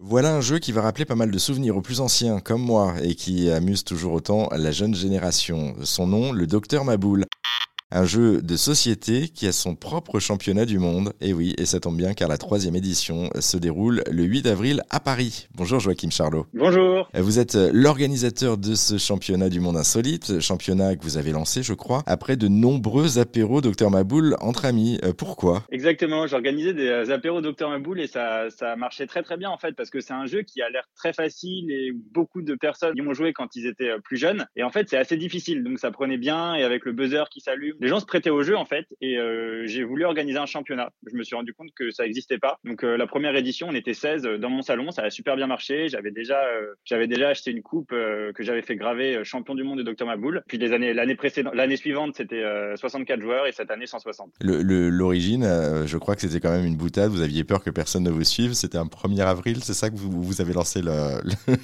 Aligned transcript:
Voilà 0.00 0.32
un 0.32 0.40
jeu 0.40 0.60
qui 0.60 0.70
va 0.70 0.82
rappeler 0.82 1.04
pas 1.04 1.16
mal 1.16 1.32
de 1.32 1.38
souvenirs 1.38 1.76
aux 1.76 1.80
plus 1.80 2.00
anciens, 2.00 2.38
comme 2.38 2.62
moi, 2.62 2.94
et 3.02 3.16
qui 3.16 3.50
amuse 3.50 3.82
toujours 3.82 4.12
autant 4.12 4.48
la 4.52 4.70
jeune 4.70 4.94
génération. 4.94 5.74
Son 5.82 6.06
nom, 6.06 6.30
le 6.30 6.46
docteur 6.46 6.84
Maboul. 6.84 7.24
Un 7.90 8.04
jeu 8.04 8.42
de 8.42 8.56
société 8.56 9.28
qui 9.28 9.46
a 9.46 9.52
son 9.52 9.74
propre 9.74 10.20
championnat 10.20 10.66
du 10.66 10.78
monde. 10.78 11.14
Et 11.22 11.32
oui, 11.32 11.54
et 11.56 11.64
ça 11.64 11.80
tombe 11.80 11.96
bien 11.96 12.12
car 12.12 12.28
la 12.28 12.36
troisième 12.36 12.76
édition 12.76 13.30
se 13.40 13.56
déroule 13.56 14.02
le 14.10 14.24
8 14.24 14.46
avril 14.46 14.82
à 14.90 15.00
Paris. 15.00 15.48
Bonjour 15.54 15.80
Joachim 15.80 16.10
Charlot. 16.10 16.44
Bonjour. 16.52 17.08
Vous 17.14 17.38
êtes 17.38 17.54
l'organisateur 17.54 18.58
de 18.58 18.74
ce 18.74 18.98
championnat 18.98 19.48
du 19.48 19.60
monde 19.60 19.78
insolite, 19.78 20.38
championnat 20.38 20.96
que 20.96 21.02
vous 21.02 21.16
avez 21.16 21.32
lancé, 21.32 21.62
je 21.62 21.72
crois, 21.72 22.02
après 22.04 22.36
de 22.36 22.46
nombreux 22.46 23.18
apéros 23.18 23.62
Docteur 23.62 23.90
Maboul 23.90 24.36
entre 24.40 24.66
amis. 24.66 24.98
Euh, 25.02 25.14
pourquoi? 25.14 25.64
Exactement, 25.70 26.26
j'organisais 26.26 26.74
des 26.74 26.88
euh, 26.88 27.14
apéros 27.14 27.40
Docteur 27.40 27.70
Maboul 27.70 28.02
et 28.02 28.06
ça, 28.06 28.50
ça 28.50 28.76
marchait 28.76 29.06
très 29.06 29.22
très 29.22 29.38
bien 29.38 29.48
en 29.48 29.56
fait 29.56 29.72
parce 29.72 29.88
que 29.88 30.00
c'est 30.00 30.12
un 30.12 30.26
jeu 30.26 30.42
qui 30.42 30.60
a 30.60 30.68
l'air 30.68 30.84
très 30.94 31.14
facile 31.14 31.70
et 31.70 31.92
beaucoup 32.12 32.42
de 32.42 32.54
personnes 32.54 32.92
y 32.96 33.00
ont 33.00 33.14
joué 33.14 33.32
quand 33.32 33.56
ils 33.56 33.64
étaient 33.64 33.92
euh, 33.92 33.98
plus 33.98 34.18
jeunes. 34.18 34.46
Et 34.56 34.62
en 34.62 34.70
fait, 34.70 34.90
c'est 34.90 34.98
assez 34.98 35.16
difficile, 35.16 35.64
donc 35.64 35.78
ça 35.78 35.90
prenait 35.90 36.18
bien 36.18 36.54
et 36.54 36.64
avec 36.64 36.84
le 36.84 36.92
buzzer 36.92 37.24
qui 37.30 37.40
s'allume 37.40 37.77
les 37.80 37.88
gens 37.88 38.00
se 38.00 38.06
prêtaient 38.06 38.30
au 38.30 38.42
jeu 38.42 38.56
en 38.56 38.64
fait 38.64 38.86
et 39.00 39.18
euh, 39.18 39.66
j'ai 39.66 39.84
voulu 39.84 40.04
organiser 40.04 40.38
un 40.38 40.46
championnat. 40.46 40.90
Je 41.10 41.16
me 41.16 41.22
suis 41.22 41.36
rendu 41.36 41.54
compte 41.54 41.70
que 41.76 41.90
ça 41.90 42.04
n'existait 42.04 42.38
pas. 42.38 42.58
Donc 42.64 42.84
euh, 42.84 42.96
la 42.96 43.06
première 43.06 43.34
édition, 43.36 43.68
on 43.70 43.74
était 43.74 43.94
16 43.94 44.22
dans 44.22 44.50
mon 44.50 44.62
salon, 44.62 44.90
ça 44.90 45.02
a 45.02 45.10
super 45.10 45.36
bien 45.36 45.46
marché. 45.46 45.88
J'avais 45.88 46.10
déjà 46.10 46.40
euh, 46.40 46.74
j'avais 46.84 47.06
déjà 47.06 47.28
acheté 47.28 47.50
une 47.50 47.62
coupe 47.62 47.90
que 47.90 48.42
j'avais 48.42 48.62
fait 48.62 48.76
graver 48.76 49.24
champion 49.24 49.54
du 49.54 49.64
monde 49.64 49.82
de 49.82 49.92
Dr 49.92 50.06
Maboul. 50.06 50.42
Puis 50.48 50.58
les 50.58 50.72
années 50.72 50.92
l'année 50.92 51.14
précédente 51.14 51.54
l'année 51.54 51.76
suivante, 51.76 52.14
c'était 52.16 52.42
64 52.76 53.20
joueurs 53.20 53.46
et 53.46 53.52
cette 53.52 53.70
année 53.70 53.86
160. 53.86 54.32
L'origine, 54.40 55.44
je 55.86 55.98
crois 55.98 56.14
que 56.14 56.22
c'était 56.22 56.40
quand 56.40 56.52
même 56.52 56.66
une 56.66 56.76
boutade, 56.76 57.10
vous 57.10 57.22
aviez 57.22 57.44
peur 57.44 57.62
que 57.62 57.70
personne 57.70 58.04
ne 58.04 58.10
vous 58.10 58.24
suive, 58.24 58.52
c'était 58.52 58.78
un 58.78 58.86
1er 58.86 59.26
avril, 59.26 59.62
c'est 59.62 59.74
ça 59.74 59.90
que 59.90 59.96
vous, 59.96 60.22
vous 60.22 60.40
avez 60.40 60.52
lancé 60.52 60.80
le, 60.82 61.20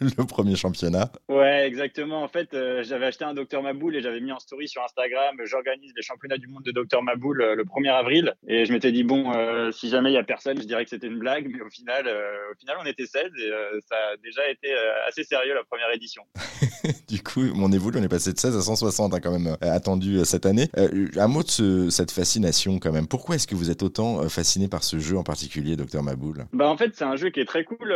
le, 0.00 0.24
premier 0.26 0.56
championnat? 0.56 1.10
Ouais, 1.28 1.66
exactement. 1.66 2.22
En 2.22 2.28
fait, 2.28 2.48
j'avais 2.82 3.06
acheté 3.06 3.24
un 3.24 3.34
Dr 3.34 3.62
Maboul 3.62 3.96
et 3.96 4.00
j'avais 4.00 4.20
mis 4.20 4.32
en 4.32 4.38
story 4.38 4.68
sur 4.68 4.82
Instagram, 4.82 5.36
j'organise 5.44 5.92
les 5.98 6.02
championnat 6.02 6.38
du 6.38 6.46
monde 6.46 6.62
de 6.62 6.70
Dr 6.70 7.02
Maboul 7.02 7.42
euh, 7.42 7.54
le 7.54 7.64
1er 7.64 7.92
avril. 7.92 8.34
Et 8.46 8.64
je 8.64 8.72
m'étais 8.72 8.92
dit, 8.92 9.04
bon, 9.04 9.32
euh, 9.34 9.70
si 9.72 9.90
jamais 9.90 10.10
il 10.10 10.14
y 10.14 10.18
a 10.18 10.24
personne, 10.24 10.58
je 10.60 10.66
dirais 10.66 10.84
que 10.84 10.90
c'était 10.90 11.08
une 11.08 11.18
blague. 11.18 11.48
Mais 11.50 11.60
au 11.60 11.68
final, 11.68 12.06
euh, 12.06 12.52
au 12.52 12.58
final 12.58 12.76
on 12.80 12.86
était 12.86 13.06
16 13.06 13.24
et 13.24 13.50
ça 13.86 13.96
a 14.12 14.16
déjà 14.18 14.48
été 14.48 14.72
assez 15.06 15.24
sérieux 15.24 15.54
la 15.54 15.64
première 15.64 15.90
édition. 15.90 16.22
du 17.08 17.22
coup, 17.22 17.42
mon 17.54 17.72
évolution 17.72 17.88
on 18.00 18.02
est 18.02 18.08
passé 18.08 18.32
de 18.32 18.38
16 18.38 18.56
à 18.56 18.60
160, 18.60 19.14
hein, 19.14 19.20
quand 19.20 19.30
même, 19.30 19.56
attendu 19.60 20.24
cette 20.24 20.44
année. 20.44 20.68
un 21.16 21.28
mot 21.28 21.42
de 21.42 21.88
cette 21.88 22.10
fascination, 22.10 22.78
quand 22.78 22.92
même. 22.92 23.06
Pourquoi 23.06 23.36
est-ce 23.36 23.46
que 23.46 23.54
vous 23.54 23.70
êtes 23.70 23.82
autant 23.82 24.28
fasciné 24.28 24.68
par 24.68 24.84
ce 24.84 24.98
jeu 24.98 25.16
en 25.16 25.22
particulier, 25.22 25.76
Dr 25.76 26.02
Maboul 26.02 26.46
bah, 26.52 26.68
En 26.68 26.76
fait, 26.76 26.94
c'est 26.94 27.04
un 27.04 27.16
jeu 27.16 27.30
qui 27.30 27.40
est 27.40 27.46
très 27.46 27.64
cool, 27.64 27.94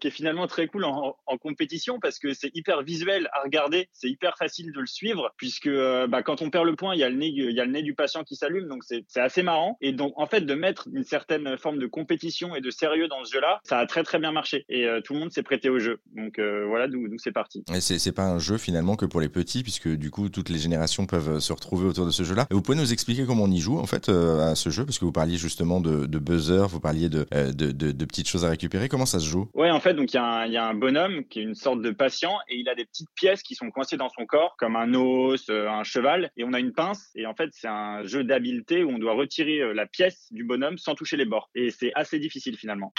qui 0.00 0.08
est 0.08 0.10
finalement 0.10 0.46
très 0.46 0.66
cool 0.66 0.84
en, 0.84 1.16
compétition 1.40 1.98
parce 2.00 2.18
que 2.18 2.32
c'est 2.34 2.50
hyper 2.54 2.82
visuel 2.82 3.28
à 3.32 3.42
regarder, 3.42 3.88
c'est 3.92 4.08
hyper 4.08 4.36
facile 4.36 4.72
de 4.72 4.80
le 4.80 4.86
suivre, 4.86 5.32
puisque 5.36 5.70
bah, 6.08 6.22
quand 6.22 6.42
on 6.42 6.50
perd 6.50 6.66
le 6.66 6.74
point, 6.74 6.94
il 6.94 7.00
y 7.00 7.04
a 7.04 7.08
le 7.08 7.16
nez 7.16 7.28
il 7.28 7.54
y 7.54 7.60
a 7.60 7.64
le 7.64 7.72
nez 7.72 7.82
du 7.82 7.94
patient 7.94 8.24
qui 8.24 8.36
s'allume, 8.36 8.68
donc 8.68 8.82
c'est 8.84 9.04
assez 9.16 9.42
marrant. 9.42 9.76
Et 9.80 9.92
donc, 9.92 10.12
en 10.16 10.26
fait, 10.26 10.40
de 10.42 10.54
mettre 10.54 10.88
une 10.92 11.04
certaine 11.04 11.56
forme 11.58 11.78
de 11.78 11.86
compétition 11.86 12.54
et 12.54 12.60
de 12.60 12.70
sérieux 12.70 13.08
dans 13.08 13.24
ce 13.24 13.32
jeu-là, 13.32 13.60
ça 13.64 13.78
a 13.78 13.86
très 13.86 14.02
très 14.02 14.18
bien 14.18 14.32
marché. 14.32 14.64
Et 14.68 14.86
euh, 14.86 15.00
tout 15.00 15.14
le 15.14 15.20
monde 15.20 15.32
s'est 15.32 15.42
prêté 15.42 15.68
au 15.68 15.78
jeu. 15.78 16.00
Donc 16.14 16.38
euh, 16.38 16.64
voilà 16.66 16.88
d'où 16.88 17.06
c'est 17.18 17.32
parti. 17.32 17.64
Et 17.74 17.80
c'est 17.98 18.12
pas 18.12 18.24
un 18.24 18.38
jeu 18.38 18.58
finalement 18.58 18.96
que 18.96 19.06
pour 19.06 19.20
les 19.20 19.28
petits, 19.28 19.62
puisque 19.62 19.88
du 19.88 20.10
coup, 20.10 20.28
toutes 20.28 20.48
les 20.48 20.58
générations 20.58 21.06
peuvent 21.06 21.38
se 21.38 21.52
retrouver 21.52 21.86
autour 21.86 22.06
de 22.06 22.10
ce 22.10 22.22
jeu-là. 22.22 22.46
Vous 22.50 22.62
pouvez 22.62 22.78
nous 22.78 22.92
expliquer 22.92 23.24
comment 23.26 23.44
on 23.44 23.50
y 23.50 23.60
joue 23.60 23.78
en 23.78 23.86
fait 23.86 24.08
euh, 24.08 24.50
à 24.50 24.54
ce 24.54 24.70
jeu, 24.70 24.84
parce 24.84 24.98
que 24.98 25.04
vous 25.04 25.12
parliez 25.12 25.36
justement 25.36 25.80
de, 25.80 26.06
buzzer, 26.18 26.66
vous 26.68 26.80
parliez 26.80 27.08
de, 27.08 27.26
de, 27.52 27.70
de, 27.70 28.04
petites 28.04 28.28
choses 28.28 28.44
à 28.44 28.48
récupérer. 28.48 28.88
Comment 28.88 29.06
ça 29.06 29.20
se 29.20 29.26
joue? 29.26 29.48
Ouais, 29.54 29.70
en 29.70 29.80
fait, 29.80 29.94
donc 29.94 30.12
il 30.12 30.16
y, 30.16 30.18
a 30.18 30.66
un 30.66 30.74
bonhomme 30.74 31.24
qui 31.24 31.40
est 31.40 31.42
une 31.42 31.54
sorte 31.54 31.82
de 31.82 31.90
patient 31.90 32.38
et 32.48 32.56
il 32.56 32.68
a 32.68 32.74
des 32.74 32.84
petites 32.84 33.10
pièces 33.14 33.42
qui 33.42 33.54
sont 33.54 33.70
coincées 33.70 33.96
dans 33.96 34.08
son 34.08 34.26
corps, 34.26 34.56
comme 34.58 34.76
un 34.76 34.94
os, 34.94 35.48
un 35.48 35.84
cheval, 35.84 36.30
et 36.36 36.44
on 36.44 36.52
a 36.52 36.60
une 36.60 36.72
pince. 36.72 37.10
Et 37.14 37.26
en 37.26 37.34
fait, 37.34 37.50
c'est 37.52 37.68
un 37.68 38.04
jeu 38.04 38.24
d'habileté 38.24 38.84
où 38.84 38.90
on 38.90 38.98
doit 38.98 39.14
retirer 39.14 39.60
euh, 39.60 39.72
la 39.72 39.86
pièce 39.86 40.28
du 40.30 40.44
bonhomme 40.44 40.78
sans 40.78 40.94
toucher 40.94 41.16
les 41.16 41.24
bords. 41.24 41.50
Et 41.54 41.70
c'est 41.70 41.92
assez 41.94 42.18
difficile 42.18 42.56
finalement. 42.56 42.92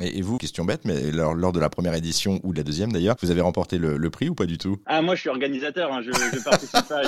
Et, 0.00 0.22
vous, 0.22 0.38
question 0.38 0.64
bête, 0.64 0.84
mais 0.84 1.10
lors, 1.10 1.34
lors, 1.34 1.52
de 1.52 1.60
la 1.60 1.68
première 1.68 1.94
édition 1.94 2.40
ou 2.42 2.52
de 2.52 2.58
la 2.58 2.64
deuxième 2.64 2.92
d'ailleurs, 2.92 3.16
vous 3.22 3.30
avez 3.30 3.40
remporté 3.40 3.78
le, 3.78 4.10
prix 4.10 4.28
ou 4.28 4.34
pas 4.34 4.46
du 4.46 4.58
tout? 4.58 4.78
Ah, 4.86 5.02
moi 5.02 5.14
je 5.14 5.20
suis 5.20 5.30
organisateur, 5.30 5.92
hein, 5.92 6.00
je, 6.02 6.10
je 6.10 6.42
participe 6.42 6.88
pas, 6.88 7.02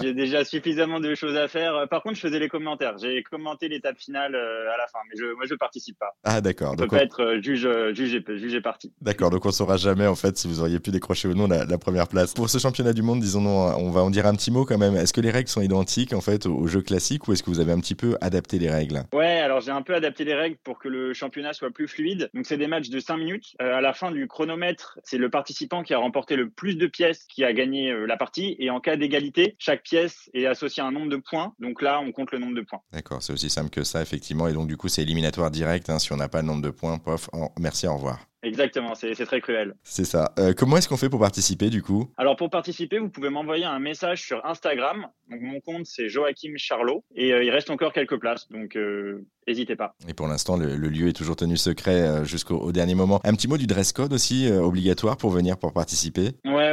j'ai 0.00 0.14
déjà 0.14 0.44
suffisamment 0.44 1.00
de 1.00 1.14
choses 1.14 1.36
à 1.36 1.48
faire. 1.48 1.88
Par 1.90 2.02
contre, 2.02 2.16
je 2.16 2.20
faisais 2.20 2.38
les 2.38 2.48
commentaires, 2.48 2.96
j'ai 2.98 3.22
commenté 3.22 3.68
l'étape 3.68 3.98
finale 3.98 4.34
euh, 4.34 4.72
à 4.72 4.76
la 4.76 4.86
fin, 4.86 4.98
mais 5.08 5.18
je, 5.18 5.34
moi 5.34 5.44
je 5.48 5.54
participe 5.54 5.98
pas. 5.98 6.14
Ah, 6.24 6.40
d'accord. 6.40 6.72
Je 6.78 6.84
peux 6.84 6.88
pas 6.88 7.02
être 7.02 7.22
euh, 7.22 7.42
juge, 7.42 7.66
euh, 7.66 7.94
juge, 7.94 8.14
et, 8.14 8.38
juge 8.38 8.54
et 8.54 8.60
parti. 8.60 8.92
D'accord, 9.00 9.30
donc 9.30 9.44
on 9.44 9.50
saura 9.50 9.76
jamais 9.76 10.06
en 10.06 10.14
fait 10.14 10.36
si 10.36 10.46
vous 10.46 10.60
auriez 10.60 10.78
pu 10.78 10.90
décrocher 10.90 11.28
ou 11.28 11.34
non 11.34 11.48
la, 11.48 11.64
la 11.64 11.78
première 11.78 12.08
place. 12.08 12.34
Pour 12.34 12.48
ce 12.48 12.58
championnat 12.58 12.92
du 12.92 13.02
monde, 13.02 13.20
disons, 13.20 13.46
on 13.46 13.90
va 13.90 14.02
en 14.02 14.10
dire 14.10 14.26
un 14.26 14.34
petit 14.34 14.50
mot 14.50 14.64
quand 14.64 14.78
même. 14.78 14.96
Est-ce 14.96 15.12
que 15.12 15.20
les 15.20 15.30
règles 15.30 15.48
sont 15.48 15.62
identiques 15.62 16.12
en 16.12 16.20
fait 16.20 16.46
au, 16.46 16.66
jeu 16.66 16.80
classique 16.82 17.26
ou 17.26 17.32
est-ce 17.32 17.42
que 17.42 17.50
vous 17.50 17.60
avez 17.60 17.72
un 17.72 17.80
petit 17.80 17.94
peu 17.94 18.16
adapté 18.20 18.58
les 18.58 18.70
règles? 18.70 19.02
Ouais, 19.12 19.40
alors 19.40 19.60
j'ai 19.60 19.72
un 19.72 19.82
peu 19.82 19.94
adapté 19.94 20.24
les 20.24 20.34
règles 20.34 20.56
pour 20.62 20.78
que 20.78 20.88
le 20.88 21.12
championnat 21.12 21.52
soit 21.52 21.70
plus 21.70 21.88
fluide. 21.88 22.01
Donc 22.34 22.46
c'est 22.46 22.56
des 22.56 22.66
matchs 22.66 22.90
de 22.90 23.00
5 23.00 23.16
minutes. 23.16 23.56
Euh, 23.60 23.76
à 23.76 23.80
la 23.80 23.92
fin 23.92 24.10
du 24.10 24.26
chronomètre, 24.26 24.98
c'est 25.04 25.18
le 25.18 25.30
participant 25.30 25.82
qui 25.82 25.94
a 25.94 25.98
remporté 25.98 26.36
le 26.36 26.50
plus 26.50 26.76
de 26.76 26.86
pièces 26.86 27.24
qui 27.24 27.44
a 27.44 27.52
gagné 27.52 27.90
euh, 27.90 28.06
la 28.06 28.16
partie. 28.16 28.56
Et 28.58 28.70
en 28.70 28.80
cas 28.80 28.96
d'égalité, 28.96 29.56
chaque 29.58 29.82
pièce 29.82 30.30
est 30.34 30.46
associée 30.46 30.82
à 30.82 30.86
un 30.86 30.92
nombre 30.92 31.08
de 31.08 31.16
points. 31.16 31.54
Donc 31.58 31.82
là, 31.82 32.00
on 32.00 32.12
compte 32.12 32.32
le 32.32 32.38
nombre 32.38 32.54
de 32.54 32.62
points. 32.62 32.80
D'accord, 32.92 33.22
c'est 33.22 33.32
aussi 33.32 33.50
simple 33.50 33.70
que 33.70 33.84
ça, 33.84 34.02
effectivement. 34.02 34.48
Et 34.48 34.52
donc, 34.52 34.68
du 34.68 34.76
coup, 34.76 34.88
c'est 34.88 35.02
éliminatoire 35.02 35.50
direct. 35.50 35.90
Hein, 35.90 35.98
si 35.98 36.12
on 36.12 36.16
n'a 36.16 36.28
pas 36.28 36.42
le 36.42 36.46
nombre 36.46 36.62
de 36.62 36.70
points, 36.70 36.98
pof, 36.98 37.30
merci, 37.58 37.86
au 37.86 37.94
revoir. 37.94 38.31
Exactement, 38.42 38.94
c'est 38.94 39.14
très 39.14 39.40
cruel. 39.40 39.74
C'est 39.84 40.04
ça. 40.04 40.32
Euh, 40.38 40.52
comment 40.56 40.76
est-ce 40.76 40.88
qu'on 40.88 40.96
fait 40.96 41.08
pour 41.08 41.20
participer 41.20 41.70
du 41.70 41.82
coup? 41.82 42.10
Alors 42.16 42.36
pour 42.36 42.50
participer, 42.50 42.98
vous 42.98 43.08
pouvez 43.08 43.30
m'envoyer 43.30 43.64
un 43.64 43.78
message 43.78 44.22
sur 44.22 44.44
Instagram. 44.44 45.06
Donc 45.30 45.40
mon 45.40 45.60
compte 45.60 45.86
c'est 45.86 46.08
Joachim 46.08 46.54
Charlot 46.56 47.04
et 47.14 47.32
euh, 47.32 47.44
il 47.44 47.50
reste 47.50 47.70
encore 47.70 47.92
quelques 47.92 48.18
places, 48.18 48.48
donc 48.50 48.76
euh, 48.76 49.24
n'hésitez 49.46 49.76
pas. 49.76 49.94
Et 50.08 50.14
pour 50.14 50.26
l'instant, 50.26 50.56
le, 50.56 50.74
lieu 50.76 51.08
est 51.08 51.12
toujours 51.12 51.36
tenu 51.36 51.56
secret 51.56 52.24
jusqu'au 52.24 52.72
dernier 52.72 52.94
moment. 52.94 53.20
Un 53.24 53.34
petit 53.34 53.48
mot 53.48 53.56
du 53.56 53.66
dress 53.66 53.92
code 53.92 54.12
aussi 54.12 54.50
obligatoire 54.50 55.16
pour 55.16 55.30
venir 55.30 55.56
pour 55.56 55.72
participer? 55.72 56.32
Ouais, 56.44 56.71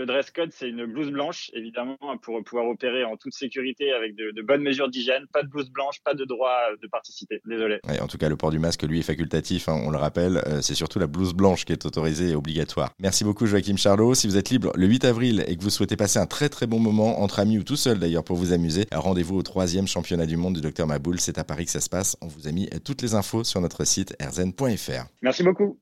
le, 0.00 0.06
dress 0.06 0.30
code 0.30 0.50
c'est 0.52 0.68
une 0.68 0.86
blouse 0.86 1.10
blanche 1.10 1.50
évidemment 1.54 1.96
pour 2.22 2.42
pouvoir 2.42 2.66
opérer 2.66 3.04
en 3.04 3.16
toute 3.16 3.34
sécurité 3.34 3.92
avec 3.92 4.14
de, 4.16 4.42
bonnes 4.42 4.62
mesures 4.62 4.88
d'hygiène. 4.88 5.26
Pas 5.32 5.42
de 5.42 5.48
blouse 5.48 5.70
blanche, 5.70 6.00
pas 6.02 6.14
de 6.14 6.24
droit 6.24 6.56
de 6.80 6.86
participer. 6.88 7.40
Désolé. 7.44 7.80
en 8.00 8.06
tout 8.06 8.18
cas, 8.18 8.28
le 8.28 8.36
port 8.36 8.50
du 8.50 8.58
masque 8.58 8.82
lui 8.82 9.00
est 9.00 9.02
facultatif, 9.02 9.68
hein, 9.68 9.80
on 9.84 9.90
le 9.90 9.98
rappelle. 9.98 10.38
Euh, 10.46 10.60
c'est 10.62 10.74
surtout 10.74 10.98
la 10.98 11.06
blouse 11.06 11.34
blanche 11.34 11.64
qui 11.64 11.72
est 11.72 11.86
autorisée 11.86 12.30
et 12.30 12.34
obligatoire. 12.34 12.90
Merci 12.98 13.24
beaucoup 13.24 13.46
Joachim 13.46 13.76
Charlot. 13.76 14.14
Si 14.14 14.26
vous 14.26 14.36
êtes 14.36 14.50
libre 14.50 14.72
le 14.74 14.86
8 14.86 15.04
avril 15.04 15.44
et 15.46 15.56
que 15.56 15.62
vous 15.62 15.70
souhaitez 15.70 15.96
passer 15.96 16.18
un 16.18 16.26
très 16.26 16.48
très 16.48 16.66
bon 16.66 16.78
moment 16.78 17.20
entre 17.20 17.38
amis 17.38 17.58
ou 17.58 17.62
tout 17.62 17.76
seul 17.76 17.98
d'ailleurs 17.98 18.24
pour 18.24 18.36
vous 18.36 18.52
amuser, 18.52 18.86
rendez-vous 18.92 19.36
au 19.36 19.42
troisième 19.42 19.86
championnat 19.86 20.26
du 20.26 20.36
monde 20.36 20.54
du 20.54 20.60
Docteur 20.60 20.86
Maboul. 20.86 21.20
C'est 21.20 21.38
à 21.38 21.44
Paris 21.44 21.66
que 21.66 21.70
ça 21.70 21.80
se 21.80 21.88
passe. 21.88 22.16
On 22.20 22.26
vous 22.26 22.48
a 22.48 22.52
mis 22.52 22.68
toutes 22.84 23.02
les 23.02 23.14
infos 23.14 23.44
sur 23.44 23.60
notre 23.60 23.84
site 23.84 24.14
erzen.fr. 24.18 25.06
Merci 25.22 25.42
beaucoup. 25.42 25.78